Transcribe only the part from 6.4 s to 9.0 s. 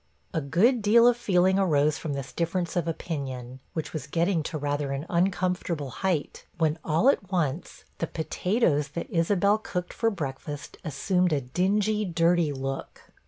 when, all at once, the potatoes